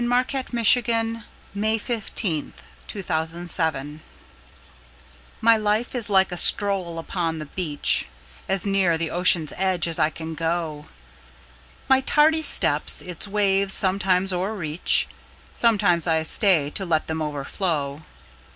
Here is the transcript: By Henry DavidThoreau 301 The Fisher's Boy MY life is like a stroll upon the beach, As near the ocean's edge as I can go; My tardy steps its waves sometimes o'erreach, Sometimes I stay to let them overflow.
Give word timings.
By 0.03 0.07
Henry 0.27 0.43
DavidThoreau 0.45 1.23
301 1.53 2.51
The 2.87 2.99
Fisher's 3.03 3.71
Boy 3.71 3.99
MY 5.41 5.57
life 5.57 5.93
is 5.93 6.09
like 6.09 6.31
a 6.31 6.37
stroll 6.37 6.97
upon 6.97 7.37
the 7.37 7.45
beach, 7.45 8.07
As 8.49 8.65
near 8.65 8.97
the 8.97 9.11
ocean's 9.11 9.53
edge 9.55 9.87
as 9.87 9.99
I 9.99 10.09
can 10.09 10.33
go; 10.33 10.87
My 11.87 12.01
tardy 12.01 12.41
steps 12.41 13.03
its 13.03 13.27
waves 13.27 13.75
sometimes 13.75 14.33
o'erreach, 14.33 15.07
Sometimes 15.53 16.07
I 16.07 16.23
stay 16.23 16.71
to 16.71 16.83
let 16.83 17.05
them 17.05 17.21
overflow. 17.21 18.01